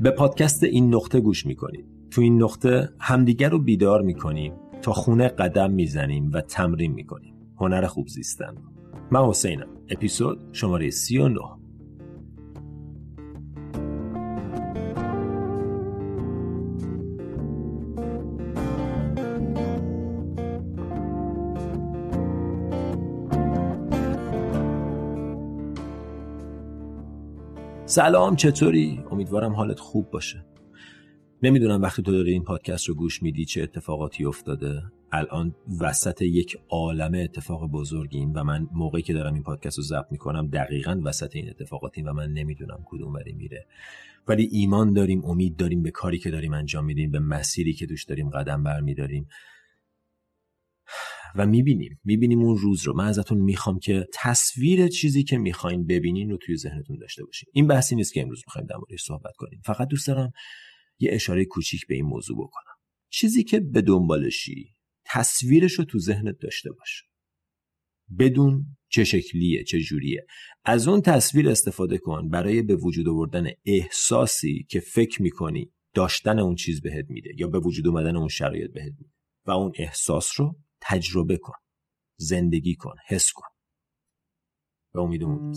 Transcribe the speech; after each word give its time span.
به 0.00 0.10
پادکست 0.10 0.64
این 0.64 0.94
نقطه 0.94 1.20
گوش 1.20 1.46
می‌کنید. 1.46 1.86
تو 2.10 2.20
این 2.20 2.42
نقطه 2.42 2.88
همدیگر 3.00 3.48
رو 3.48 3.58
بیدار 3.58 4.02
می‌کنیم 4.02 4.52
تا 4.82 4.92
خونه 4.92 5.28
قدم 5.28 5.70
می‌زنیم 5.70 6.30
و 6.32 6.40
تمرین 6.40 6.92
می‌کنیم. 6.92 7.34
هنر 7.60 7.86
خوب 7.86 8.08
زیستن. 8.08 8.54
من 9.10 9.24
حسینم. 9.28 9.68
اپیزود 9.90 10.38
شماره 10.52 10.90
39 10.90 11.40
سلام 27.88 28.36
چطوری؟ 28.36 29.00
امیدوارم 29.10 29.52
حالت 29.52 29.80
خوب 29.80 30.10
باشه. 30.10 30.44
نمی‌دونم 31.42 31.82
وقتی 31.82 32.02
تو 32.02 32.12
داری 32.12 32.32
این 32.32 32.44
پادکست 32.44 32.88
رو 32.88 32.94
گوش 32.94 33.22
میدی 33.22 33.44
چه 33.44 33.62
اتفاقاتی 33.62 34.24
افتاده. 34.24 34.82
الان 35.12 35.54
وسط 35.80 36.22
یک 36.22 36.56
عالم 36.68 37.14
اتفاق 37.14 37.70
بزرگیم 37.70 38.32
و 38.34 38.44
من 38.44 38.68
موقعی 38.72 39.02
که 39.02 39.12
دارم 39.12 39.34
این 39.34 39.42
پادکست 39.42 39.78
رو 39.78 39.84
ضبط 39.84 40.06
می‌کنم 40.10 40.46
دقیقا 40.46 41.00
وسط 41.04 41.36
این 41.36 41.50
اتفاقاتیم 41.50 42.06
و 42.06 42.12
من 42.12 42.32
نمی‌دونم 42.32 42.82
کدوم 42.86 43.12
وری 43.12 43.32
میره. 43.32 43.66
ولی 44.28 44.48
ایمان 44.52 44.92
داریم 44.92 45.24
امید 45.24 45.56
داریم 45.56 45.82
به 45.82 45.90
کاری 45.90 46.18
که 46.18 46.30
داریم 46.30 46.52
انجام 46.52 46.84
میدیم 46.84 47.10
به 47.10 47.18
مسیری 47.18 47.72
که 47.72 47.86
دوست 47.86 48.08
داریم 48.08 48.30
قدم 48.30 48.62
برمیداریم. 48.62 49.28
و 51.38 51.46
می‌بینیم. 51.46 52.00
می‌بینیم 52.04 52.42
اون 52.42 52.58
روز 52.58 52.82
رو. 52.82 52.96
من 52.96 53.06
ازتون 53.06 53.38
می‌خوام 53.38 53.78
که 53.78 54.06
تصویر 54.14 54.88
چیزی 54.88 55.24
که 55.24 55.38
می‌خواین 55.38 55.86
ببینین 55.86 56.30
رو 56.30 56.36
توی 56.36 56.56
ذهنتون 56.56 56.98
داشته 56.98 57.24
باشین. 57.24 57.48
این 57.52 57.66
بحثی 57.66 57.96
نیست 57.96 58.12
که 58.12 58.22
امروز 58.22 58.42
می‌خوایم 58.46 58.66
در 58.66 58.76
موردش 58.76 59.02
صحبت 59.02 59.36
کنیم. 59.36 59.60
فقط 59.64 59.88
دوست 59.88 60.06
دارم 60.06 60.32
یه 60.98 61.10
اشاره 61.12 61.44
کوچیک 61.44 61.86
به 61.86 61.94
این 61.94 62.04
موضوع 62.04 62.36
بکنم. 62.36 62.74
چیزی 63.10 63.44
که 63.44 63.60
به 63.60 63.82
دنبالشی 63.82 64.74
تصویرش 65.06 65.72
رو 65.72 65.84
تو 65.84 65.98
ذهنت 65.98 66.36
داشته 66.40 66.70
باش. 66.72 67.02
بدون 68.18 68.66
چه 68.88 69.04
شکلیه 69.04 69.64
چه 69.64 69.80
جوریه. 69.80 70.26
از 70.64 70.88
اون 70.88 71.00
تصویر 71.00 71.48
استفاده 71.48 71.98
کن 71.98 72.28
برای 72.28 72.62
به 72.62 72.76
وجود 72.76 73.08
آوردن 73.08 73.46
احساسی 73.64 74.66
که 74.70 74.80
فکر 74.80 75.22
می‌کنی 75.22 75.72
داشتن 75.94 76.38
اون 76.38 76.54
چیز 76.54 76.80
بهت 76.80 77.06
میده 77.08 77.30
یا 77.38 77.48
به 77.48 77.58
وجود 77.58 77.86
اومدن 77.86 78.16
اون 78.16 78.28
شرایط 78.28 78.72
بهت 78.72 78.92
میده. 78.98 79.12
و 79.46 79.50
اون 79.50 79.72
احساس 79.74 80.40
رو 80.40 80.58
تجربه 80.88 81.36
کن 81.36 81.58
زندگی 82.16 82.74
کن 82.74 82.94
حس 83.08 83.32
کن. 83.32 83.48
به 84.94 85.00
امید 85.00 85.22
اون 85.22 85.52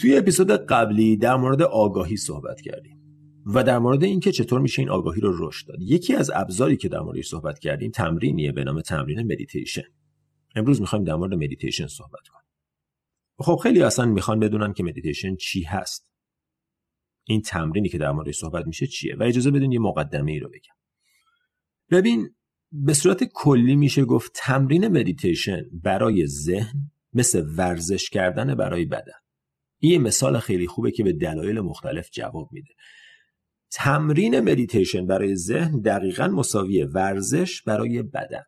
توی 0.00 0.16
اپیزود 0.16 0.50
قبلی 0.50 1.16
در 1.16 1.36
مورد 1.36 1.62
آگاهی 1.62 2.16
صحبت 2.16 2.60
کردیم 2.60 2.98
و 3.46 3.64
در 3.64 3.78
مورد 3.78 4.04
اینکه 4.04 4.32
چطور 4.32 4.60
میشه 4.60 4.82
این 4.82 4.90
آگاهی 4.90 5.20
رو 5.20 5.48
رشد 5.48 5.68
داد. 5.68 5.78
یکی 5.80 6.14
از 6.14 6.30
ابزاری 6.34 6.76
که 6.76 6.88
در 6.88 7.00
موردش 7.00 7.28
صحبت 7.28 7.58
کردیم 7.58 7.90
تمرینیه 7.90 8.52
به 8.52 8.64
نام 8.64 8.80
تمرین 8.80 9.32
مدیتیشن 9.32 9.82
امروز 10.56 10.80
می‌خوایم 10.80 11.04
در 11.04 11.14
مورد 11.14 11.34
مدیتیشن 11.34 11.86
صحبت 11.86 12.28
کنیم. 12.32 12.41
خب 13.38 13.56
خیلیا 13.62 13.82
اصلا 13.82 14.06
می‌خوان 14.06 14.40
بدونن 14.40 14.72
که 14.72 14.84
مدیتیشن 14.84 15.36
چی 15.36 15.62
هست. 15.62 16.08
این 17.24 17.42
تمرینی 17.42 17.88
که 17.88 17.98
در 17.98 18.12
موردش 18.12 18.36
صحبت 18.36 18.66
میشه 18.66 18.86
چیه؟ 18.86 19.16
و 19.16 19.22
اجازه 19.22 19.50
بدین 19.50 19.72
یه 19.72 19.78
مقدمه 19.78 20.32
ای 20.32 20.38
رو 20.38 20.48
بگم. 20.48 20.74
ببین 21.90 22.34
به 22.72 22.94
صورت 22.94 23.24
کلی 23.24 23.76
میشه 23.76 24.04
گفت 24.04 24.32
تمرین 24.34 24.88
مدیتیشن 24.88 25.62
برای 25.72 26.26
ذهن 26.26 26.90
مثل 27.12 27.44
ورزش 27.56 28.10
کردن 28.10 28.54
برای 28.54 28.84
بدن. 28.84 29.12
این 29.78 29.92
یه 29.92 29.98
مثال 29.98 30.38
خیلی 30.38 30.66
خوبه 30.66 30.90
که 30.90 31.04
به 31.04 31.12
دلایل 31.12 31.60
مختلف 31.60 32.10
جواب 32.10 32.48
میده. 32.52 32.74
تمرین 33.70 34.40
مدیتیشن 34.40 35.06
برای 35.06 35.36
ذهن 35.36 35.80
دقیقا 35.80 36.28
مساوی 36.28 36.82
ورزش 36.82 37.62
برای 37.62 38.02
بدن. 38.02 38.44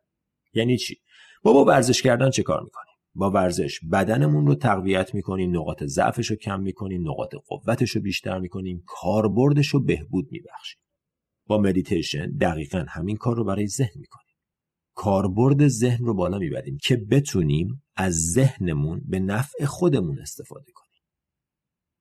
یعنی 0.54 0.78
چی؟ 0.78 1.00
ما 1.44 1.52
با 1.52 1.64
ورزش 1.64 2.02
کردن 2.02 2.30
چه 2.30 2.42
کار 2.42 2.62
می‌کنیم 2.62 2.93
با 3.14 3.30
ورزش 3.30 3.80
بدنمون 3.92 4.46
رو 4.46 4.54
تقویت 4.54 5.14
می‌کنیم 5.14 5.56
نقاط 5.56 5.84
ضعفش 5.84 6.30
رو 6.30 6.36
کم 6.36 6.60
می‌کنیم 6.60 7.10
نقاط 7.10 7.34
قوتش 7.46 7.90
رو 7.90 8.00
بیشتر 8.00 8.38
می‌کنیم 8.38 8.82
کاربردش 8.86 9.68
رو 9.68 9.80
بهبود 9.80 10.28
میبخشیم. 10.30 10.80
با 11.46 11.58
مدیتیشن 11.58 12.30
دقیقا 12.30 12.84
همین 12.88 13.16
کار 13.16 13.36
رو 13.36 13.44
برای 13.44 13.66
ذهن 13.66 14.00
می‌کنیم. 14.00 14.34
کاربرد 14.96 15.68
ذهن 15.68 16.04
رو 16.04 16.14
بالا 16.14 16.38
می‌بریم 16.38 16.78
که 16.82 16.96
بتونیم 16.96 17.82
از 17.96 18.32
ذهنمون 18.32 19.02
به 19.06 19.18
نفع 19.18 19.64
خودمون 19.64 20.18
استفاده 20.18 20.72
کنیم. 20.74 21.02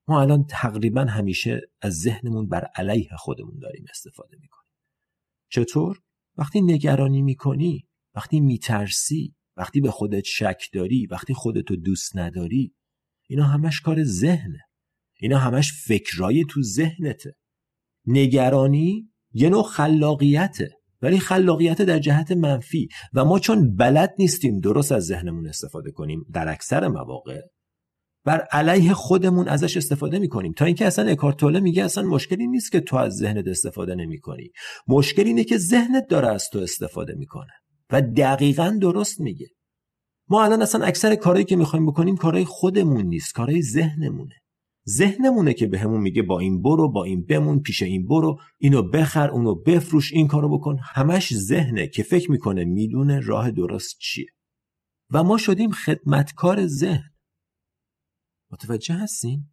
ما 0.08 0.20
الان 0.20 0.44
تقریبا 0.44 1.04
همیشه 1.04 1.60
از 1.82 2.00
ذهنمون 2.00 2.48
بر 2.48 2.64
علیه 2.74 3.08
خودمون 3.18 3.58
داریم 3.58 3.84
استفاده 3.90 4.36
می‌کنیم. 4.40 4.72
چطور؟ 5.50 6.00
وقتی 6.36 6.60
نگرانی 6.60 7.22
می‌کنی 7.22 7.88
وقتی 8.14 8.40
میترسی 8.40 9.34
وقتی 9.56 9.80
به 9.80 9.90
خودت 9.90 10.24
شک 10.24 10.62
داری 10.72 11.06
وقتی 11.06 11.34
خودتو 11.34 11.76
دوست 11.76 12.16
نداری 12.16 12.74
اینا 13.28 13.44
همش 13.44 13.80
کار 13.80 14.04
ذهنه. 14.04 14.60
اینا 15.20 15.38
همش 15.38 15.72
فکرای 15.86 16.44
تو 16.50 16.62
ذهنته. 16.62 17.36
نگرانی 18.06 19.10
یه 19.32 19.48
نوع 19.48 19.62
خلاقیته 19.62 20.70
ولی 21.02 21.18
خلاقیت 21.18 21.82
در 21.82 21.98
جهت 21.98 22.32
منفی. 22.32 22.88
و 23.14 23.24
ما 23.24 23.38
چون 23.38 23.76
بلد 23.76 24.14
نیستیم 24.18 24.60
درست 24.60 24.92
از 24.92 25.06
ذهنمون 25.06 25.48
استفاده 25.48 25.90
کنیم 25.90 26.24
در 26.32 26.48
اکثر 26.48 26.88
مواقع 26.88 27.40
بر 28.24 28.40
علیه 28.40 28.92
خودمون 28.92 29.48
ازش 29.48 29.76
استفاده 29.76 30.18
می‌کنیم. 30.18 30.52
تا 30.52 30.64
اینکه 30.64 30.86
اصلا 30.86 31.10
اکارتوله 31.10 31.60
میگه 31.60 31.84
اصلا 31.84 32.04
مشکلی 32.04 32.46
نیست 32.46 32.72
که 32.72 32.80
تو 32.80 32.96
از 32.96 33.16
ذهنت 33.16 33.46
استفاده 33.46 33.94
نمی‌کنی. 33.94 34.50
مشکل 34.88 35.22
اینه 35.22 35.44
که 35.44 35.58
ذهنت 35.58 36.06
داره 36.08 36.28
از 36.28 36.48
تو 36.52 36.58
استفاده 36.58 37.14
می‌کنه. 37.14 37.52
و 37.90 38.02
دقیقا 38.02 38.78
درست 38.80 39.20
میگه. 39.20 39.46
ما 40.28 40.44
الان 40.44 40.62
اصلا 40.62 40.84
اکثر 40.84 41.14
کارهایی 41.14 41.44
که 41.44 41.56
می‌خوایم 41.56 41.86
بکنیم 41.86 42.16
کارهای 42.16 42.44
خودمون 42.44 43.06
نیست 43.06 43.34
کارهای 43.34 43.62
ذهنمونه. 43.62 44.34
ذهنمونه 44.88 45.54
که 45.54 45.66
بهمون 45.66 45.96
به 45.96 46.02
میگه 46.02 46.22
با 46.22 46.38
این 46.40 46.62
برو 46.62 46.92
با 46.92 47.04
این 47.04 47.24
بمون 47.24 47.60
پیش 47.60 47.82
این 47.82 48.06
برو 48.06 48.40
اینو 48.58 48.82
بخر 48.82 49.30
اونو 49.30 49.54
بفروش 49.54 50.12
این 50.12 50.28
کارو 50.28 50.58
بکن. 50.58 50.78
همش 50.82 51.34
ذهنه 51.34 51.86
که 51.86 52.02
فکر 52.02 52.30
می‌کنه 52.30 52.64
می‌دونه 52.64 53.20
راه 53.20 53.50
درست 53.50 53.98
چیه. 53.98 54.26
و 55.10 55.22
ما 55.22 55.38
شدیم 55.38 55.70
خدمتکار 55.70 56.66
ذهن. 56.66 57.10
متوجه 58.50 58.94
هستین؟ 58.94 59.48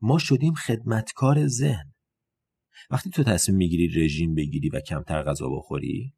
ما 0.00 0.18
شدیم 0.18 0.54
خدمتکار 0.54 1.46
ذهن. 1.46 1.92
وقتی 2.90 3.10
تو 3.10 3.22
تصمیم 3.22 3.58
می‌گیری 3.58 4.04
رژیم 4.04 4.34
بگیری 4.34 4.68
و 4.68 4.80
کمتر 4.80 5.22
غذا 5.22 5.48
بخوری 5.48 6.14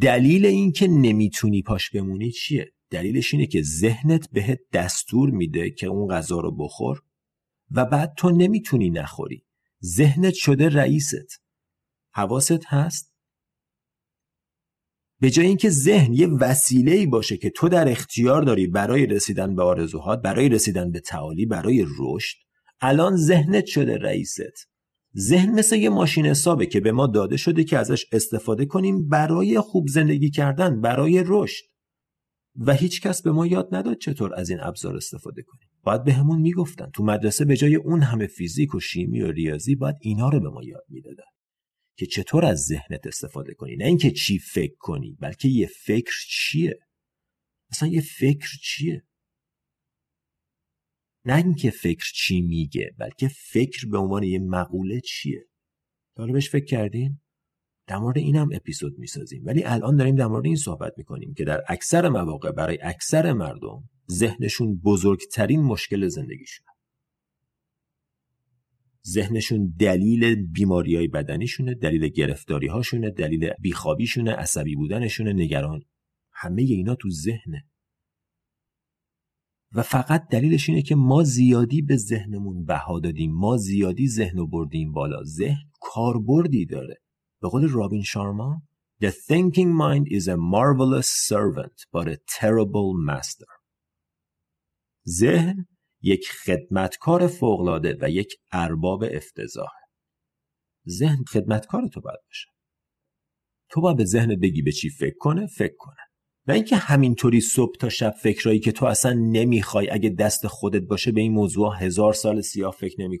دلیل 0.00 0.46
اینکه 0.46 0.88
نمی‌تونی 0.88 1.62
پاش 1.62 1.90
بمونی 1.90 2.30
چیه؟ 2.30 2.72
دلیلش 2.90 3.34
اینه 3.34 3.46
که 3.46 3.62
ذهنت 3.62 4.30
بهت 4.30 4.60
دستور 4.72 5.30
میده 5.30 5.70
که 5.70 5.86
اون 5.86 6.08
غذا 6.08 6.40
رو 6.40 6.56
بخور 6.56 7.02
و 7.70 7.84
بعد 7.84 8.14
تو 8.16 8.30
نمی‌تونی 8.30 8.90
نخوری. 8.90 9.44
ذهنت 9.84 10.34
شده 10.34 10.68
رئیست. 10.68 11.42
حواست 12.14 12.64
هست؟ 12.66 13.12
به 15.20 15.30
جای 15.30 15.46
اینکه 15.46 15.70
ذهن 15.70 16.12
یه 16.12 16.26
وسیله 16.26 16.92
ای 16.92 17.06
باشه 17.06 17.36
که 17.36 17.50
تو 17.50 17.68
در 17.68 17.88
اختیار 17.88 18.42
داری 18.42 18.66
برای 18.66 19.06
رسیدن 19.06 19.56
به 19.56 19.62
آرزوهات 19.62 20.22
برای 20.22 20.48
رسیدن 20.48 20.90
به 20.90 21.00
تعالی 21.00 21.46
برای 21.46 21.86
رشد 21.98 22.36
الان 22.80 23.16
ذهنت 23.16 23.66
شده 23.66 23.98
رئیست. 23.98 24.68
ذهن 25.16 25.50
مثل 25.50 25.76
یه 25.76 25.88
ماشین 25.88 26.26
حسابه 26.26 26.66
که 26.66 26.80
به 26.80 26.92
ما 26.92 27.06
داده 27.06 27.36
شده 27.36 27.64
که 27.64 27.78
ازش 27.78 28.06
استفاده 28.12 28.66
کنیم 28.66 29.08
برای 29.08 29.60
خوب 29.60 29.88
زندگی 29.88 30.30
کردن 30.30 30.80
برای 30.80 31.24
رشد. 31.26 31.64
و 32.56 32.74
هیچ 32.74 33.00
کس 33.00 33.22
به 33.22 33.32
ما 33.32 33.46
یاد 33.46 33.74
نداد 33.74 33.98
چطور 33.98 34.34
از 34.34 34.50
این 34.50 34.60
ابزار 34.60 34.96
استفاده 34.96 35.42
کنیم. 35.42 35.68
باید 35.82 36.04
به 36.04 36.12
همون 36.12 36.40
می‌گفتن. 36.40 36.90
تو 36.94 37.04
مدرسه 37.04 37.44
به 37.44 37.56
جای 37.56 37.74
اون 37.74 38.02
همه 38.02 38.26
فیزیک 38.26 38.74
و 38.74 38.80
شیمی 38.80 39.22
و 39.22 39.32
ریاضی 39.32 39.74
باید 39.74 39.96
اینا 40.00 40.28
رو 40.28 40.40
به 40.40 40.48
ما 40.48 40.62
یاد 40.62 40.84
می‌دادن. 40.88 41.24
که 41.96 42.06
چطور 42.06 42.44
از 42.44 42.58
ذهنت 42.58 43.06
استفاده 43.06 43.54
کنی. 43.54 43.76
نه 43.76 43.84
اینکه 43.84 44.10
چی 44.10 44.38
فکر 44.38 44.74
کنی 44.78 45.16
بلکه 45.20 45.48
یه 45.48 45.66
فکر 45.66 46.14
چیه؟ 46.28 46.78
مثلا 47.70 47.88
یه 47.88 48.00
فکر 48.00 48.48
چیه؟ 48.62 49.02
نه 51.24 51.36
اینکه 51.36 51.70
فکر 51.70 52.12
چی 52.14 52.40
میگه 52.40 52.94
بلکه 52.98 53.28
فکر 53.28 53.88
به 53.88 53.98
عنوان 53.98 54.22
یه 54.22 54.38
مقوله 54.38 55.00
چیه. 55.00 55.46
حالا 56.16 56.32
بهش 56.32 56.50
فکر 56.50 56.64
کردین؟ 56.64 57.20
در 57.86 57.98
مورد 57.98 58.18
اینم 58.18 58.48
اپیزود 58.52 58.98
می‌سازیم. 58.98 59.42
ولی 59.44 59.64
الان 59.64 59.96
داریم 59.96 60.14
در 60.14 60.26
مورد 60.26 60.46
این 60.46 60.56
صحبت 60.56 60.92
می‌کنیم 60.96 61.34
که 61.34 61.44
در 61.44 61.62
اکثر 61.68 62.08
مواقع 62.08 62.50
برای 62.50 62.78
اکثر 62.82 63.32
مردم 63.32 63.88
ذهنشون 64.10 64.80
بزرگترین 64.84 65.62
مشکل 65.62 66.08
زندگیشون 66.08 66.66
ذهنشون 69.06 69.74
دلیل 69.78 70.34
بیماری 70.34 70.96
های 70.96 71.08
بدنیشونه 71.08 71.74
دلیل 71.74 72.08
گرفتاری 72.08 72.66
هاشونه 72.66 73.10
دلیل 73.10 73.50
بیخوابیشونه 73.60 74.32
عصبی 74.32 74.76
بودنشونه 74.76 75.32
نگران. 75.32 75.82
همه 76.32 76.62
اینا 76.62 76.94
تو 76.94 77.10
ذهنه. 77.10 77.64
و 79.74 79.82
فقط 79.82 80.28
دلیلش 80.28 80.68
اینه 80.68 80.82
که 80.82 80.94
ما 80.94 81.22
زیادی 81.22 81.82
به 81.82 81.96
ذهنمون 81.96 82.64
بها 82.64 83.00
دادیم. 83.00 83.32
ما 83.32 83.56
زیادی 83.56 84.08
ذهن 84.08 84.38
رو 84.38 84.46
بردیم 84.46 84.92
بالا. 84.92 85.24
ذهن 85.24 85.70
کاربردی 85.80 86.66
داره. 86.66 86.96
به 87.42 87.48
قول 87.48 87.68
رابین 87.68 88.02
شارما 88.02 88.62
The 89.02 89.10
thinking 89.10 89.70
mind 89.84 90.06
is 90.18 90.28
a 90.28 90.36
marvelous 90.36 91.08
servant 91.10 91.76
but 91.92 92.06
a 92.06 92.18
terrible 92.38 92.94
master. 92.94 93.46
ذهن 95.08 95.66
یک 96.02 96.28
خدمتکار 96.44 97.26
فوقلاده 97.26 97.98
و 98.00 98.10
یک 98.10 98.36
ارباب 98.52 99.04
افتضاح. 99.12 99.72
ذهن 100.88 101.24
خدمتکار 101.28 101.88
تو 101.88 102.00
باید 102.00 102.20
باشه. 102.26 102.48
تو 103.68 103.80
باید 103.80 103.96
به 103.96 104.04
ذهن 104.04 104.40
بگی 104.40 104.62
به 104.62 104.72
چی 104.72 104.90
فکر 104.90 105.16
کنه 105.18 105.46
فکر 105.46 105.74
کنه. 105.78 106.11
نه 106.46 106.54
اینکه 106.54 106.76
همینطوری 106.76 107.40
صبح 107.40 107.76
تا 107.76 107.88
شب 107.88 108.10
فکرایی 108.10 108.60
که 108.60 108.72
تو 108.72 108.86
اصلا 108.86 109.12
نمی‌خوای 109.12 109.90
اگه 109.90 110.08
دست 110.08 110.46
خودت 110.46 110.82
باشه 110.82 111.12
به 111.12 111.20
این 111.20 111.32
موضوع 111.32 111.76
هزار 111.76 112.12
سال 112.12 112.40
سیاه 112.40 112.72
فکر 112.72 113.00
نمی 113.00 113.18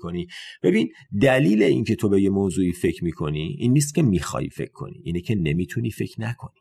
ببین 0.62 0.88
دلیل 1.20 1.62
اینکه 1.62 1.96
تو 1.96 2.08
به 2.08 2.22
یه 2.22 2.30
موضوعی 2.30 2.72
فکر 2.72 3.04
می‌کنی 3.04 3.56
این 3.58 3.72
نیست 3.72 3.94
که 3.94 4.02
می‌خوای 4.02 4.48
فکر 4.48 4.72
کنی 4.72 5.00
اینه 5.04 5.20
که 5.20 5.34
نمی‌تونی 5.34 5.90
فکر 5.90 6.20
نکنی. 6.20 6.60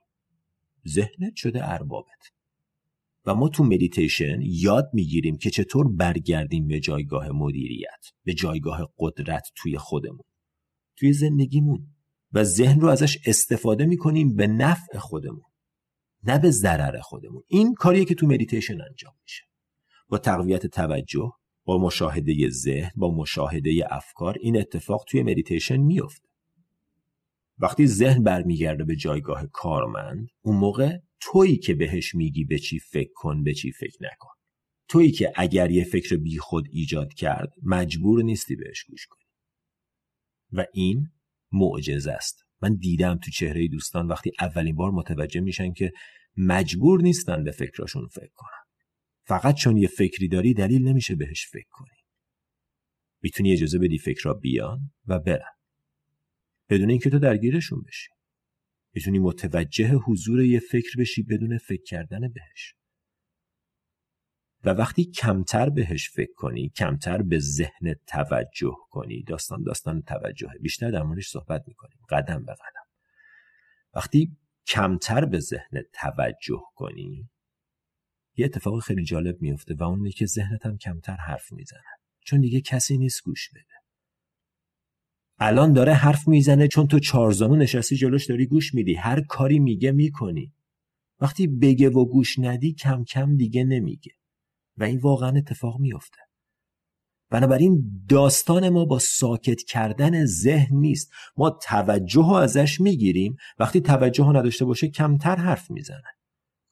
ذهنت 0.88 1.36
شده 1.36 1.69
اربابت. 1.72 2.31
و 3.25 3.36
ما 3.36 3.50
تو 3.50 3.63
مدیتیشن 3.63 4.40
یاد 4.42 4.90
می‌گیریم 4.94 5.38
که 5.38 5.50
چطور 5.50 5.88
برگردیم 5.94 6.68
به 6.68 6.80
جایگاه 6.80 7.30
مدیریت 7.31 8.06
به 8.24 8.34
جایگاه 8.34 8.94
قدرت 9.00 9.44
توی 9.56 9.78
خودمون 9.78 10.25
توی 10.96 11.13
زندگیمون. 11.13 11.88
و 12.34 12.44
ذهن 12.44 12.80
رو 12.80 12.88
ازش 12.88 13.18
استفاده 13.25 13.86
می‌کنیم 13.86 14.36
به 14.36 14.48
نفع 14.48 14.98
خودمون. 14.98 15.50
نه 16.23 16.39
به 16.39 16.51
ضرر 16.51 17.00
خودمون. 17.00 17.44
این 17.47 17.73
کاریه 17.73 18.06
که 18.06 18.15
تو 18.15 18.27
مدیتیشن 18.27 18.81
انجام 18.81 19.13
میشه. 19.23 19.44
با 20.09 20.18
تقویت 20.18 20.68
توجه 20.68 21.31
با 21.65 21.77
مشاهده 21.77 22.50
ذهن 22.50 22.91
با 22.95 23.15
مشاهده 23.15 23.88
افکار 23.89 24.38
این 24.41 24.57
اتفاق 24.57 25.06
توی 25.07 25.23
مدیتیشن 25.23 25.77
میفته. 25.77 26.29
وقتی 27.57 27.88
ذهن 27.88 28.23
برمیگرده 28.23 28.83
به 28.83 28.95
جایگاه 28.95 29.47
کارمند 29.47 30.27
اون 30.41 30.57
موقع 30.57 30.97
تویی 31.19 31.57
که 31.57 31.73
بهش 31.73 32.15
میگی 32.15 32.45
به 32.45 32.59
چی 32.59 32.79
فکر 32.79 33.12
کن 33.15 33.44
به 33.44 33.53
چی 33.53 33.71
فکر 33.71 33.97
نکن. 34.01 34.29
تویی 34.88 35.12
که 35.12 35.33
اگر 35.35 35.71
یه 35.71 35.83
فکر 35.83 36.17
بی 36.17 36.38
خود 36.38 36.67
ایجاد 36.71 37.13
کرد 37.13 37.53
مجبور 37.63 38.24
نیستی 38.24 38.56
بهش 38.56 38.83
گوش 38.83 39.07
کنی. 39.07 39.25
و 40.51 40.65
این 40.74 41.07
معجزه 41.51 42.12
است. 42.12 42.45
من 42.62 42.75
دیدم 42.75 43.18
تو 43.18 43.31
چهره 43.31 43.68
دوستان 43.68 44.08
وقتی 44.08 44.31
اولین 44.40 44.75
بار 44.75 44.92
متوجه 44.92 45.42
میشن 45.42 45.74
که 45.74 45.92
مجبور 46.38 47.02
نیستن 47.02 47.44
به 47.44 47.52
فکراشون 47.52 48.08
فکر 48.08 48.31
کنن. 48.36 48.62
فقط 49.24 49.56
چون 49.56 49.78
یه 49.78 49.88
فکری 49.88 50.28
داری 50.28 50.54
دلیل 50.54 50.88
نمیشه 50.88 51.16
بهش 51.16 51.48
فکر 51.52 51.69
کنی. 51.69 51.98
می‌تونی 53.22 53.54
اجازه 53.54 53.80
بدی 53.80 53.98
فکرها 53.98 54.34
بیان 54.34 54.92
و 55.06 55.19
برن. 55.19 55.52
بدون 56.69 56.90
اینکه 56.90 57.10
تو 57.10 57.19
درگیرشون 57.19 57.81
بشی. 57.88 58.10
می‌تونی 58.94 59.19
متوجه 59.19 59.94
حضور 59.94 60.44
یه 60.44 60.60
فکر 60.60 61.00
بشی 61.00 61.24
بدون 61.24 61.58
فکر 61.58 61.84
کردن 61.84 62.19
بهش. 62.19 62.74
و 64.63 64.69
وقتی 64.69 65.06
کمتر 65.06 65.69
بهش 65.69 66.10
فکر 66.10 66.34
کنی 66.34 66.69
کمتر 66.69 67.22
به 67.22 67.40
ذهن 67.40 67.96
توجه 68.08 68.75
کنی. 68.90 69.24
داستان 69.24 69.63
داستان 69.63 70.02
توجهه. 70.02 70.58
بیشتر 70.62 70.92
در 70.92 71.04
موردش 71.04 71.28
صحبت 71.28 71.63
می‌کنیم. 71.68 71.98
قدم 72.10 72.46
به 72.46 72.54
قدم. 72.54 72.86
وقتی 73.94 74.38
کمتر 74.68 75.25
به 75.25 75.40
ذهن 75.40 75.81
توجه 75.94 76.62
کنی 76.75 77.30
یه 78.36 78.46
اتفاق 78.46 78.80
خیلی 78.80 79.04
جالب 79.04 79.42
میفته 79.42 79.74
و 79.74 79.84
اون 79.84 80.10
که 80.10 80.25
ذهنت 80.25 80.66
هم 80.66 80.78
کمتر 80.78 81.16
حرف 81.16 81.52
می‌زنه. 81.52 81.81
چون 82.19 82.42
دیگه 82.42 82.62
کسی 82.62 82.98
نیست 82.98 83.24
گوش 83.24 83.50
بده. 83.50 83.81
الان 85.40 85.74
داره 85.74 85.94
حرف 85.94 86.28
می‌زنه 86.28 86.68
چون 86.68 86.88
تو 86.88 87.00
چارزانو 87.00 87.56
نشستی 87.56 87.96
جلوش 87.96 88.25
داری 88.25 88.46
گوش 88.46 88.74
میدی. 88.74 88.94
هر 88.94 89.22
کاری 89.22 89.60
میگه 89.60 89.92
می‌کنی. 89.92 90.54
وقتی 91.19 91.48
بگه 91.48 91.90
و 91.90 92.06
گوش 92.06 92.40
ندی 92.40 92.74
کم 92.74 93.04
کم 93.04 93.38
دیگه 93.38 93.63
نمیگه. 93.63 94.12
و 94.77 94.83
این 94.83 95.00
واقعا 95.00 95.38
اتفاق 95.38 95.79
میفته 95.79 96.18
بنابراین 97.29 98.03
داستان 98.09 98.69
ما 98.69 98.85
با 98.85 99.00
ساکت 99.00 99.63
کردن 99.63 100.25
ذهن 100.25 100.75
نیست. 100.75 101.12
ما 101.38 101.50
توجه 101.50 102.21
رو 102.21 102.33
ازش 102.33 102.81
می‌گیریم. 102.81 103.35
وقتی 103.59 103.81
توجه 103.81 104.25
رو 104.25 104.38
نداشته 104.38 104.65
باشه 104.65 104.88
کمتر 104.88 105.35
حرف 105.35 105.71
می‌زنه. 105.71 106.03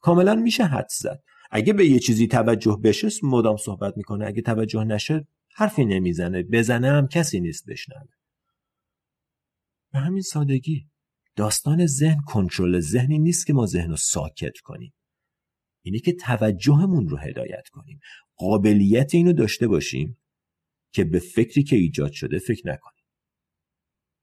کاملا 0.00 0.34
میشه 0.34 0.64
حد 0.64 0.88
زد. 0.90 1.22
اگه 1.50 1.72
به 1.72 1.86
یه 1.86 1.98
چیزی 1.98 2.26
توجه 2.26 2.78
بشه 2.84 3.08
مدام 3.22 3.56
صحبت 3.56 3.96
می‌کنه. 3.96 4.26
اگه 4.26 4.42
توجه 4.42 4.84
نشه 4.84 5.26
حرفی 5.54 5.84
نمی‌زنه. 5.84 6.42
بزنه 6.42 6.90
هم 6.90 7.08
کسی 7.08 7.40
نیست 7.40 7.66
بشنوه. 7.66 8.08
به 9.92 9.98
همین 9.98 10.22
سادگی. 10.22 10.86
داستان 11.36 11.86
ذهن 11.86 12.20
کنترل 12.26 12.80
ذهنی 12.80 13.18
نیست 13.18 13.46
که 13.46 13.52
ما 13.52 13.66
ذهن 13.66 13.90
رو 13.90 13.96
ساکت 13.96 14.58
کنیم. 14.58 14.92
اینه 15.82 15.98
که 15.98 16.12
توجهمون 16.12 17.08
رو 17.08 17.16
هدایت 17.16 17.68
کنیم. 17.68 18.00
قابلیت 18.36 19.14
اینو 19.14 19.32
داشته 19.32 19.68
باشیم 19.68 20.16
که 20.92 21.04
به 21.04 21.18
فکری 21.18 21.62
که 21.62 21.76
ایجاد 21.76 22.12
شده 22.12 22.38
فکر 22.38 22.68
نکنیم. 22.68 23.04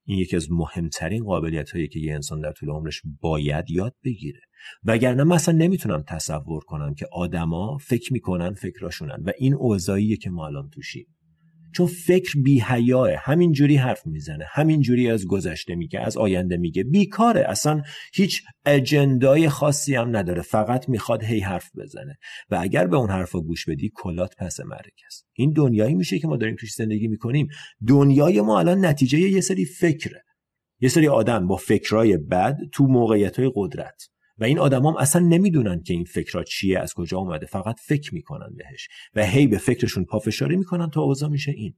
این 0.05 0.19
یکی 0.19 0.35
از 0.35 0.51
مهمترین 0.51 1.23
قابلیت 1.23 1.71
هایی 1.71 1.87
که 1.87 1.99
یه 1.99 2.13
انسان 2.13 2.41
در 2.41 2.51
طول 2.51 2.69
عمرش 2.69 3.01
باید 3.21 3.69
یاد 3.69 3.95
بگیره. 4.03 4.41
وگرنه 4.83 5.23
من 5.23 5.35
اصلا 5.35 5.57
نمی‌تونم 5.57 6.03
تصور 6.07 6.63
کنم 6.63 6.93
که 6.93 7.07
آدما 7.11 7.77
فکر 7.77 8.13
می‌کنن 8.13 8.53
فکراشونن. 8.53 9.23
و 9.25 9.31
این 9.39 9.53
اوضاعیه 9.53 10.17
که 10.17 10.29
ما 10.29 10.47
الان 10.47 10.69
توشیم. 10.69 11.16
چون 11.73 11.87
فکر 11.87 12.41
بی 12.43 12.59
همین 12.59 13.15
همینجوری 13.19 13.75
حرف 13.75 14.07
می‌زنه 14.07 14.45
همینجوری 14.51 15.09
از 15.09 15.27
گذشته 15.27 15.75
میگه 15.75 15.99
از 15.99 16.17
آینده 16.17 16.57
میگه. 16.57 16.83
بیکاره 16.83 17.45
اصلا 17.47 17.81
هیچ 18.13 18.43
اجندای 18.65 19.49
خاصی 19.49 19.95
هم 19.95 20.15
نداره. 20.17 20.41
فقط 20.41 20.89
می‌خواد 20.89 21.23
هی 21.23 21.39
حرف 21.39 21.69
بزنه. 21.77 22.17
و 22.49 22.57
اگر 22.61 22.87
به 22.87 22.97
اون 22.97 23.09
حرفا 23.09 23.39
گوش 23.39 23.69
بدی 23.69 23.91
کلات 23.95 24.35
پس 24.37 24.59
مرگ 24.59 24.93
است. 25.05 25.27
این 25.33 25.53
دنیایی 25.53 25.95
میشه 25.95 26.19
که 26.19 26.27
ما 26.27 26.37
داریم 26.37 26.55
توش 26.59 26.73
زندگی 26.73 27.07
می‌کنیم. 27.07 27.47
دنیای 27.87 28.41
ما 28.41 28.59
الان 28.59 28.85
نتیجه 28.85 29.19
یه 29.19 29.41
سری 29.41 29.65
فکره. 29.65 30.23
یه 30.79 30.89
سری 30.89 31.07
آدم 31.07 31.47
با 31.47 31.55
فکرای 31.55 32.17
بد 32.17 32.57
تو 32.73 32.87
موقعیت 32.87 33.39
های 33.39 33.51
قدرت. 33.55 34.09
و 34.39 34.43
این 34.43 34.59
آدمام 34.59 34.97
اصلا 34.97 35.21
نمی‌دونن 35.27 35.83
که 35.83 35.93
این 35.93 36.03
فکرها 36.03 36.43
چیه 36.43 36.79
از 36.79 36.93
کجا 36.93 37.17
اومده. 37.17 37.45
فقط 37.45 37.79
فکر 37.79 38.13
می‌کنن 38.13 38.55
بهش 38.57 38.87
و 39.13 39.25
هی 39.25 39.47
به 39.47 39.57
فکرشون 39.57 40.05
پافشاری 40.05 40.55
می‌کنن 40.55 40.89
تا 40.89 41.01
اوضاع 41.01 41.29
میشه 41.29 41.51
این. 41.51 41.73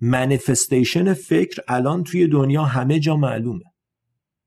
منفستیشن 0.00 1.12
فکر 1.12 1.62
الان 1.68 2.04
توی 2.04 2.26
دنیا 2.26 2.64
همه 2.64 3.00
جا 3.00 3.16
معلومه. 3.16 3.64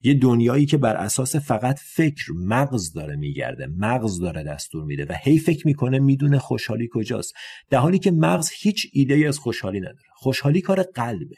یه 0.03 0.13
دنیایی 0.13 0.65
که 0.65 0.77
بر 0.77 0.95
اساس 0.95 1.35
فقط 1.35 1.79
فکر 1.79 2.31
مغز 2.35 2.93
داره 2.93 3.15
میگرده 3.15 3.67
مغز 3.77 4.19
داره 4.19 4.43
دستور 4.43 4.83
میده 4.85 5.05
و 5.05 5.15
هی 5.23 5.39
فکر 5.39 5.67
می‌کنه 5.67 5.99
می‌دونه 5.99 6.39
خوشحالی 6.39 6.89
کجاست. 6.93 7.33
در 7.69 7.77
حالی 7.77 7.99
که 7.99 8.11
مغز 8.11 8.49
هیچ 8.53 8.87
ایده 8.93 9.27
از 9.27 9.39
خوشحالی 9.39 9.79
نداره. 9.79 10.09
خوشحالی 10.15 10.61
کار 10.61 10.83
قلبه. 10.83 11.35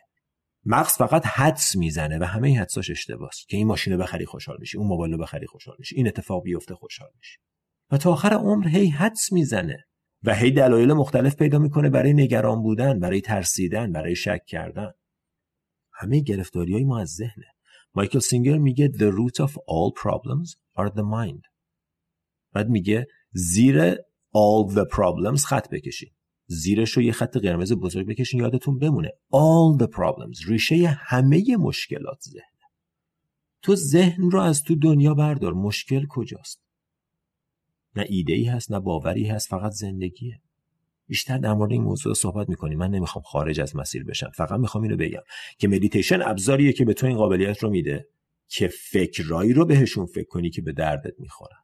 مغز 0.65 0.97
فقط 0.97 1.25
حدس 1.25 1.75
می‌زنه 1.75 2.19
و 2.19 2.23
همه 2.23 2.59
حدساش 2.59 2.89
اشتباس 2.89 3.45
که 3.47 3.57
این 3.57 3.67
ماشین 3.67 3.93
رو 3.93 3.99
بخری 3.99 4.25
خوشحال 4.25 4.57
میشی 4.59 4.77
اون 4.77 4.87
موبایل 4.87 5.13
رو 5.13 5.17
بخری 5.17 5.47
خوشحال 5.47 5.75
میشی 5.79 5.95
این 5.95 6.07
اتفاق 6.07 6.43
بیفته 6.43 6.75
خوشحال 6.75 7.09
میشی. 7.17 7.37
و 7.91 7.97
تا 7.97 8.11
آخر 8.11 8.33
عمر 8.33 8.67
هی 8.67 8.87
حدس 8.87 9.31
می‌زنه 9.31 9.85
و 10.23 10.35
هی 10.35 10.51
دلایل 10.51 10.93
مختلف 10.93 11.35
پیدا 11.35 11.59
می‌کنه 11.59 11.89
برای 11.89 12.13
نگران 12.13 12.61
بودن 12.61 12.99
برای 12.99 13.21
ترسیدن 13.21 13.91
برای 13.91 14.15
شک 14.15 14.41
کردن. 14.47 14.91
همه 15.93 16.19
گرفتاری 16.19 16.73
های 16.73 16.83
ما 16.83 16.99
از 16.99 17.09
ذهنه. 17.09 17.45
مایکل 17.95 18.19
سینگر 18.19 18.57
میگه 18.57 18.87
the 18.87 19.11
root 19.11 19.47
of 19.47 19.51
all 19.51 20.01
problems 20.01 20.55
are 20.77 20.89
the 20.89 21.03
mind. 21.03 21.41
بعد 22.53 22.69
میگه 22.69 23.07
زیر 23.31 23.93
all 23.95 24.73
the 24.75 24.85
problems 24.95 25.45
خط 25.45 25.69
بکشید 25.69 26.13
زیرش 26.47 26.91
رو 26.91 27.01
یه 27.01 27.11
خط 27.11 27.37
قرمز 27.37 27.73
بزرگ 27.73 28.07
بکشین 28.07 28.39
یادتون 28.39 28.79
بمونه. 28.79 29.09
All 29.33 29.81
the 29.81 29.87
problems. 29.87 30.47
ریشه 30.47 30.87
همه 30.87 31.57
مشکلات 31.59 32.21
ذهن. 32.21 32.69
تو 33.61 33.75
ذهن 33.75 34.31
رو 34.31 34.39
از 34.39 34.63
تو 34.63 34.75
دنیا 34.75 35.13
بردار. 35.13 35.53
مشکل 35.53 36.05
کجاست؟ 36.09 36.61
نه 37.95 38.05
ایده 38.09 38.33
ای 38.33 38.45
هست 38.45 38.71
نه 38.71 38.79
باوری 38.79 39.27
هست 39.27 39.49
فقط 39.49 39.71
زندگیه. 39.71 40.41
بیشتر 41.07 41.37
در 41.37 41.53
مورد 41.53 41.71
این 41.71 41.81
موضوع 41.81 42.13
صحبت 42.13 42.49
می‌کنیم. 42.49 42.77
من 42.79 42.91
نمی‌خوام 42.91 43.23
خارج 43.23 43.61
از 43.61 43.75
مسیر 43.75 44.03
بشم. 44.03 44.31
فقط 44.35 44.59
می‌خوام 44.59 44.83
اینو 44.83 44.97
بگم 44.97 45.21
که 45.57 45.67
مدیتیشن 45.67 46.21
ابزاریه 46.21 46.73
که 46.73 46.85
به 46.85 46.93
تو 46.93 47.07
این 47.07 47.17
قابلیت 47.17 47.63
رو 47.63 47.69
میده 47.69 48.07
که 48.47 48.67
فکرایی 48.67 49.53
رو 49.53 49.65
بهشون 49.65 50.05
فکر 50.05 50.27
کنی 50.27 50.49
که 50.49 50.61
به 50.61 50.71
دردت 50.71 51.19
می‌خورن 51.19 51.57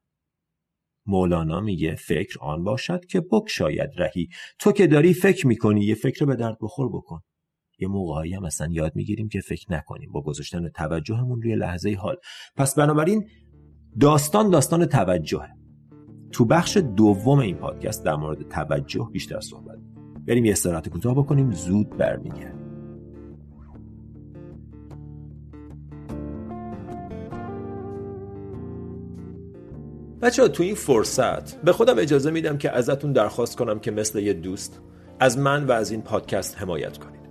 مولانا 1.09 1.61
میگه 1.61 1.95
فکر 1.95 2.39
آن 2.41 2.63
باشد 2.63 3.05
که 3.05 3.23
شاید 3.47 3.89
رهی. 3.97 4.27
تو 4.59 4.71
که 4.71 4.87
داری 4.87 5.13
فکر 5.13 5.47
می‌کنی 5.47 5.85
یه 5.85 5.95
فکر 5.95 6.25
به 6.25 6.35
درد 6.35 6.57
بخور 6.61 6.89
بکن. 6.89 7.19
یه 7.79 7.87
موقعی 7.87 8.33
هم 8.33 8.45
اصلا 8.45 8.67
یاد 8.71 8.91
می‌گیریم 8.95 9.29
که 9.29 9.41
فکر 9.41 9.65
نکنیم 9.69 10.11
با 10.11 10.21
گذاشتن 10.21 10.69
توجهمون 10.69 11.41
روی 11.41 11.55
لحظه 11.55 11.93
حال. 11.93 12.15
پس 12.55 12.75
بنابراین 12.75 13.27
داستان 13.99 14.49
داستان 14.49 14.85
توجهه. 14.85 15.49
تو 16.31 16.45
بخش 16.45 16.77
دوم 16.77 17.39
این 17.39 17.55
پادکست 17.55 18.05
در 18.05 18.15
مورد 18.15 18.47
توجه 18.47 19.09
بیشتر 19.13 19.39
صحبت 19.39 19.77
بریم 20.27 20.45
یه 20.45 20.51
استراحت 20.51 20.89
کوتاه 20.89 21.15
بکنیم 21.15 21.51
زود 21.51 21.89
برمیگردیم. 21.97 22.68
بچه 30.21 30.41
ها 30.41 30.47
تو 30.47 30.63
این 30.63 30.75
فرصت 30.75 31.61
به 31.61 31.71
خودم 31.71 31.99
اجازه 31.99 32.31
میدم 32.31 32.57
که 32.57 32.71
ازتون 32.71 33.13
درخواست 33.13 33.57
کنم 33.57 33.79
که 33.79 33.91
مثل 33.91 34.19
یه 34.19 34.33
دوست 34.33 34.79
از 35.19 35.37
من 35.37 35.65
و 35.65 35.71
از 35.71 35.91
این 35.91 36.01
پادکست 36.01 36.57
حمایت 36.57 36.97
کنید. 36.97 37.18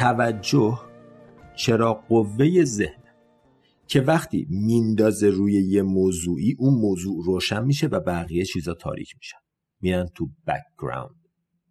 توجه 0.00 0.80
چرا 1.56 1.94
قوه 1.94 2.64
ذهن 2.64 3.02
که 3.86 4.00
وقتی 4.00 4.46
میندازه 4.50 5.28
روی 5.28 5.52
یه 5.52 5.82
موضوعی 5.82 6.56
اون 6.58 6.74
موضوع 6.74 7.24
روشن 7.24 7.64
میشه 7.64 7.86
و 7.86 8.00
بقیه 8.00 8.44
چیزا 8.44 8.74
تاریک 8.74 9.14
میشن. 9.16 9.38
میرن 9.80 10.06
تو 10.14 10.28
background 10.46 11.28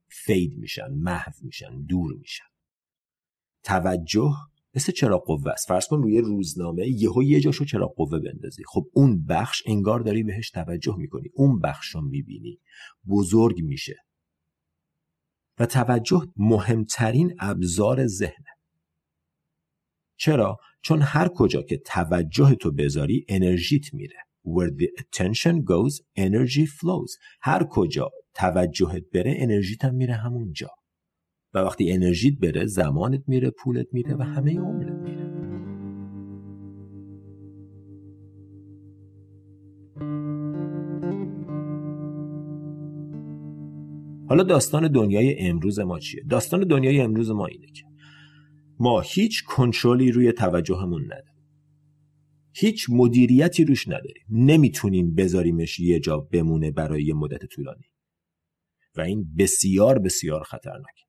fade 0.07 0.57
میشن 0.57 0.87
محو 0.91 1.31
میشن 1.41 1.81
دور 1.87 2.13
میشن. 2.19 2.45
توجه 3.63 4.33
مثل 4.75 4.91
چراغ 4.91 5.17
قوه 5.17 5.51
است؟ 5.51 5.67
فرض 5.67 5.87
کن 5.87 6.01
روی 6.01 6.21
روزنامه 6.21 6.87
یهو 6.87 7.23
یه 7.23 7.39
جاشو 7.39 7.65
چراغ 7.65 7.87
قوه 7.87 8.19
بندازی؟ 8.19 8.63
خب 8.67 8.85
اون 8.93 9.25
بخش 9.25 9.63
انگار 9.65 9.99
داری 9.99 10.23
بهش 10.23 10.49
توجه 10.49 10.95
می‌کنی. 10.97 11.29
اون 11.33 11.59
بخش 11.59 11.87
رو 11.95 12.01
می‌بینی. 12.01 12.59
بزرگ 13.09 13.61
میشه. 13.61 13.95
و 15.59 15.65
توجه 15.65 16.21
مهمترین 16.37 17.35
ابزار 17.39 18.07
ذهنه 18.07 18.49
چرا؟ 20.19 20.57
چون 20.81 21.01
هر 21.01 21.27
کجا 21.27 21.61
که 21.61 21.77
توجه 21.77 22.55
تو 22.55 22.71
بذاری 22.71 23.25
انرژیت 23.29 23.93
میره. 23.93 24.15
Where 24.45 24.71
the 24.71 25.01
attention 25.01 25.55
goes, 25.63 26.01
energy 26.17 26.65
flows. 26.65 27.17
هر 27.41 27.63
کجا 27.63 28.09
توجهت 28.33 29.03
بره 29.13 29.33
انرژیت 29.37 29.85
هم 29.85 29.95
میره 29.95 30.13
همونجا. 30.13 30.69
و 31.53 31.59
وقتی 31.59 31.91
انرژیت 31.91 32.39
بره 32.39 32.65
زمانت 32.65 33.23
میره 33.27 33.49
پولت 33.49 33.87
میره 33.91 34.15
و 34.15 34.23
همه 34.23 34.59
عمرت 34.59 34.95
میره. 34.95 35.28
حالا 44.29 44.43
داستان 44.43 44.87
دنیای 44.87 45.39
امروز 45.39 45.79
ما 45.79 45.99
چیه؟ 45.99 46.23
داستان 46.29 46.63
دنیای 46.63 47.01
امروز 47.01 47.31
ما 47.31 47.45
اینه 47.45 47.67
که 47.71 47.83
ما 48.79 48.99
هیچ 48.99 49.43
کنترلی 49.43 50.11
روی 50.11 50.31
توجهمون 50.31 51.03
نداریم. 51.03 51.45
هیچ 52.53 52.85
مدیریتی 52.89 53.65
روش 53.65 53.87
نداریم. 53.87 54.23
نمی‌تونیم 54.29 55.15
بذاریمش 55.15 55.79
یه 55.79 55.99
جا 55.99 56.17
بمونه 56.17 56.71
برای 56.71 57.03
یه 57.03 57.13
مدت 57.13 57.45
طولانی. 57.45 57.85
و 58.97 59.01
این 59.01 59.35
بسیار 59.37 59.99
بسیار 59.99 60.43
خطرناکه. 60.43 61.08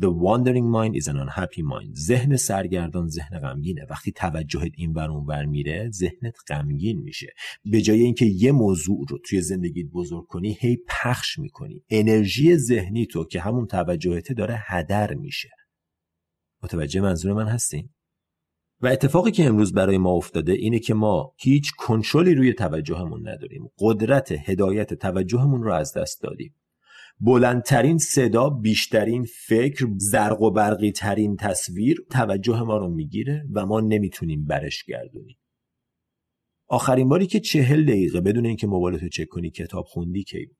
The 0.00 0.10
wandering 0.10 0.68
mind 0.70 0.96
is 0.96 1.08
an 1.08 1.18
unhappy 1.18 1.62
mind. 1.62 1.94
ذهن 1.94 2.36
سرگردان 2.36 3.08
ذهن 3.08 3.38
غمگینه. 3.38 3.86
وقتی 3.90 4.12
توجهت 4.12 4.72
این 4.76 4.92
ور 4.92 5.10
اون 5.10 5.26
ور 5.26 5.44
میره 5.44 5.90
ذهنت 5.90 6.36
غمگین 6.48 7.00
میشه. 7.00 7.32
به 7.64 7.80
جای 7.80 8.02
اینکه 8.02 8.26
یه 8.26 8.52
موضوع 8.52 9.06
رو 9.08 9.18
توی 9.24 9.40
زندگیت 9.40 9.86
بزرگ 9.86 10.26
کنی 10.26 10.56
هی 10.60 10.78
پخش 10.88 11.38
می‌کنی. 11.38 11.84
انرژی 11.90 12.56
ذهنی 12.56 13.06
تو 13.06 13.24
که 13.24 13.40
همون 13.40 13.66
توجهته 13.66 14.34
داره 14.34 14.62
هدر 14.66 15.14
میشه. 15.14 15.50
متوجه 16.62 17.00
منظور 17.00 17.32
من 17.32 17.46
هستین؟ 17.46 17.88
و 18.80 18.86
اتفاقی 18.86 19.30
که 19.30 19.44
امروز 19.44 19.72
برای 19.72 19.98
ما 19.98 20.10
افتاده 20.10 20.52
اینه 20.52 20.78
که 20.78 20.94
ما 20.94 21.34
هیچ 21.38 21.72
کنترلی 21.78 22.34
روی 22.34 22.52
توجهمون 22.52 23.28
نداریم. 23.28 23.70
قدرت 23.78 24.32
هدایت 24.32 24.94
توجهمون 24.94 25.62
رو 25.62 25.72
از 25.72 25.92
دست 25.96 26.22
دادیم. 26.22 26.54
بلندترین 27.20 27.98
صدا 27.98 28.50
بیشترین 28.50 29.26
فکر 29.46 29.86
زرق 29.96 30.42
و 30.42 30.50
برقی 30.50 30.92
ترین 30.92 31.36
تصویر 31.36 32.04
توجه 32.10 32.62
ما 32.62 32.76
رو 32.76 32.94
می‌گیره 32.94 33.44
و 33.52 33.66
ما 33.66 33.80
نمی‌تونیم 33.80 34.44
برش 34.44 34.84
گردونیم. 34.84 35.36
آخرین 36.68 37.08
باری 37.08 37.26
که 37.26 37.40
چهل 37.40 37.84
دقیقه 37.84 38.20
بدون 38.20 38.46
اینکه 38.46 38.66
موبایلتو 38.66 39.08
چک 39.08 39.28
کنی 39.28 39.50
کتاب 39.50 39.84
خوندی 39.84 40.24
کی 40.24 40.46
بود؟ 40.46 40.56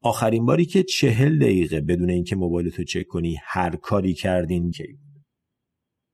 آخرین 0.00 0.46
باری 0.46 0.64
که 0.64 0.82
چهل 0.82 1.38
دقیقه 1.38 1.80
بدون 1.80 2.10
اینکه 2.10 2.36
موبایلتو 2.36 2.84
چک 2.84 3.06
کنی 3.06 3.38
هر 3.42 3.76
کاری 3.76 4.14
کردین 4.14 4.70
کی 4.70 4.92
بود؟ 4.92 5.24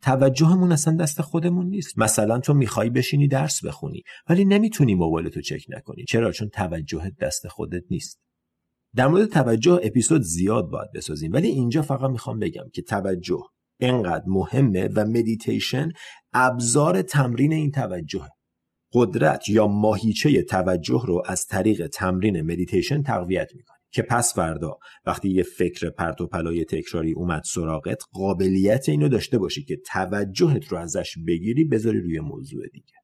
توجهمون 0.02 0.72
اصلا 0.72 0.96
دست 0.96 1.20
خودمون 1.20 1.66
نیست. 1.66 1.98
مثلا 1.98 2.38
تو 2.38 2.54
می‌خوای 2.54 2.90
بشینی 2.90 3.28
درس 3.28 3.64
بخونی 3.64 4.02
ولی 4.28 4.44
نمی‌تونی 4.44 4.94
موبایلتو 4.94 5.40
چک 5.40 5.64
نکنی. 5.68 6.04
چرا؟ 6.08 6.32
چون 6.32 6.48
توجهت 6.48 7.16
دست 7.20 7.48
خودت 7.48 7.84
نیست. 7.90 8.20
در 8.96 9.06
مورد 9.06 9.28
توجه 9.28 9.80
اپیزود 9.82 10.22
زیاد 10.22 10.70
باید 10.70 10.92
بسازیم 10.94 11.32
ولی 11.32 11.48
اینجا 11.48 11.82
فقط 11.82 12.10
می‌خوام 12.10 12.38
بگم 12.38 12.64
که 12.72 12.82
توجه 12.82 13.42
انقدر 13.80 14.24
مهمه 14.26 14.88
و 14.96 15.04
مدیتیشن 15.06 15.88
ابزار 16.32 17.02
تمرین 17.02 17.52
این 17.52 17.70
توجه 17.70 18.28
قدرت 18.92 19.48
یا 19.48 19.66
ماهیچه 19.66 20.42
توجه 20.42 21.02
رو 21.06 21.22
از 21.26 21.46
طریق 21.46 21.86
تمرین 21.86 22.42
مدیتیشن 22.42 23.02
تقویت 23.02 23.48
می‌کنه 23.54 23.76
که 23.92 24.02
پس 24.02 24.34
فردا 24.34 24.78
وقتی 25.06 25.30
یه 25.30 25.42
فکر 25.42 25.90
پرت 25.90 26.20
و 26.20 26.26
پلای 26.26 26.64
تکراری 26.64 27.12
اومد 27.12 27.42
سراغت 27.44 28.02
قابلیت 28.12 28.88
اینو 28.88 29.08
داشته 29.08 29.38
باشی 29.38 29.64
که 29.64 29.76
توجهت 29.76 30.68
رو 30.68 30.78
ازش 30.78 31.14
بگیری 31.26 31.64
بذاری 31.64 32.00
روی 32.00 32.20
موضوع 32.20 32.62
دیگه. 32.72 32.99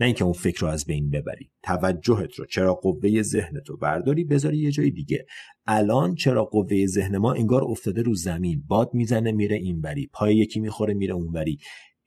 نه 0.00 0.06
اینکه 0.06 0.24
اون 0.24 0.32
فکر 0.32 0.60
رو 0.60 0.68
از 0.68 0.84
بین 0.84 1.10
ببری. 1.10 1.50
توجهت 1.62 2.34
رو. 2.34 2.46
چراغ 2.46 2.74
قوه 2.74 3.22
ذهنت 3.22 3.68
رو 3.68 3.76
برداری؟ 3.76 4.24
بذاری 4.24 4.58
یه 4.58 4.70
جای 4.70 4.90
دیگه. 4.90 5.26
الان 5.66 6.14
چراغ 6.14 6.44
قوه 6.44 6.86
ذهن 6.86 7.18
ما 7.18 7.32
انگار 7.32 7.64
افتاده 7.64 8.02
رو 8.02 8.14
زمین؟ 8.14 8.64
باد 8.66 8.90
می‌زنه 8.94 9.32
میره 9.32 9.56
اینوری. 9.56 10.10
پای 10.12 10.36
یکی 10.36 10.60
می‌خوره 10.60 10.94
میره 10.94 11.14
اونوری. 11.14 11.58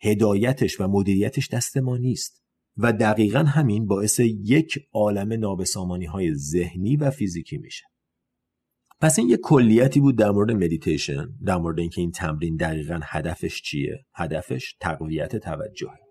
هدایتش 0.01 0.81
و 0.81 0.87
مدیریتش 0.87 1.49
دست 1.49 1.77
ما 1.77 1.97
نیست. 1.97 2.41
و 2.77 2.93
دقیقا 2.93 3.39
همین 3.39 3.87
باعث 3.87 4.19
یک 4.43 4.79
عالم 4.93 5.33
نابسامانی 5.33 6.05
های 6.05 6.35
ذهنی 6.35 6.95
و 6.95 7.11
فیزیکی 7.11 7.57
میشه. 7.57 7.85
پس 9.01 9.19
این 9.19 9.29
یه 9.29 9.37
کلیتی 9.37 9.99
بود 9.99 10.17
در 10.17 10.31
مورد 10.31 10.51
مدیتیشن 10.51 11.27
در 11.45 11.57
مورد 11.57 11.79
اینکه 11.79 12.01
این 12.01 12.11
تمرین 12.11 12.55
دقیقا 12.55 12.99
هدفش 13.03 13.61
چیه؟ 13.61 14.05
هدفش 14.15 14.75
تقویت 14.79 15.35
توجهه. 15.35 16.10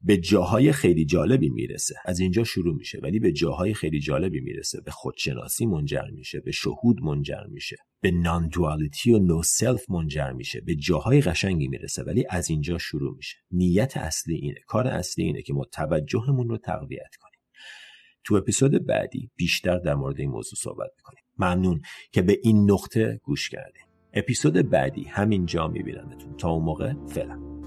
به 0.00 0.16
جاهای 0.16 0.72
خیلی 0.72 1.04
جالبی 1.04 1.48
می‌رسه. 1.48 1.94
از 2.04 2.20
اینجا 2.20 2.44
شروع 2.44 2.76
میشه 2.76 2.98
ولی 3.02 3.18
به 3.18 3.32
جاهای 3.32 3.74
خیلی 3.74 4.00
جالبی 4.00 4.40
می‌رسه. 4.40 4.80
به 4.80 4.90
خودشناسی 4.90 5.66
منجر 5.66 6.06
میشه 6.12 6.40
به 6.40 6.52
شهود 6.52 7.02
منجر 7.02 7.44
میشه 7.48 7.76
به 8.00 8.10
non-duality 8.10 9.10
و 9.12 9.18
no 9.18 9.42
self 9.42 9.90
منجر 9.90 10.32
میشه 10.32 10.60
به 10.60 10.74
جاهای 10.74 11.20
قشنگی 11.20 11.68
می‌رسه 11.68 12.02
ولی 12.02 12.24
از 12.30 12.50
اینجا 12.50 12.78
شروع 12.78 13.16
میشه. 13.16 13.36
نیت 13.50 13.96
اصلی 13.96 14.34
اینه 14.34 14.60
کار 14.66 14.86
اصلی 14.86 15.24
اینه 15.24 15.42
که 15.42 15.52
ما 15.52 15.64
توجهمون 15.64 16.48
رو 16.48 16.58
تقویت 16.58 17.16
کنیم. 17.20 17.40
تو 18.24 18.34
اپیزود 18.34 18.86
بعدی 18.86 19.30
بیشتر 19.36 19.78
در 19.78 19.94
مورد 19.94 20.20
این 20.20 20.30
موضوع 20.30 20.58
صحبت 20.58 20.90
می‌کنیم. 20.96 21.22
ممنون 21.38 21.80
که 22.12 22.22
به 22.22 22.38
این 22.42 22.70
نقطه 22.70 23.20
گوش 23.22 23.50
کردیم 23.50 23.82
اپیزود 24.12 24.70
بعدی 24.70 25.04
همین 25.04 25.46
جا 25.46 25.68
میبینمتون 25.68 26.36
تا 26.36 26.50
اون 26.50 26.64
موقع 26.64 26.92
فعلا. 27.06 27.57